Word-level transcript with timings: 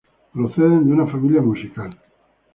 Proceden 0.33 0.83
de 0.87 0.93
una 0.93 1.05
familia 1.05 1.43
musical. 1.43 1.91